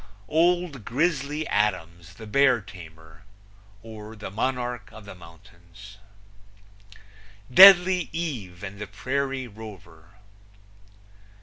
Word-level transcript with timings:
Old 0.29 0.83
Grizzly 0.83 1.45
Adams, 1.47 2.15
the 2.15 2.25
Bear 2.25 2.59
Tamer; 2.59 3.21
or, 3.83 4.15
The 4.15 4.31
Monarch 4.31 4.89
of 4.91 5.05
the 5.05 5.13
Mountains. 5.13 5.99
Deadly 7.53 8.09
Eye 8.11 8.65
and 8.65 8.79
the 8.81 8.87
Prairie 8.87 9.47
Rover. 9.47 10.15